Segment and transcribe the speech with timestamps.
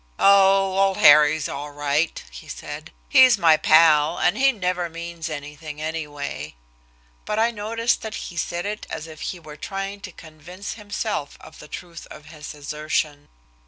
[0.17, 2.91] "Oh, old Harry's all right," he said.
[3.07, 6.55] "He's my pal, and he never means anything, anyway."
[7.23, 11.37] But I noticed that he said it as if he were trying to convince himself
[11.39, 13.27] of the truth of his assertion.